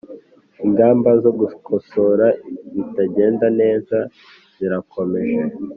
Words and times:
ingamba 0.65 1.09
zo 1.23 1.31
gukosora 1.39 2.25
ibitagenda 2.69 3.45
neza 3.61 3.97
zirakomeje 4.57 5.41